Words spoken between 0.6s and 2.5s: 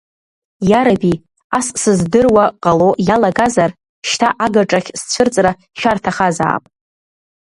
Иараби, ас сыздыруа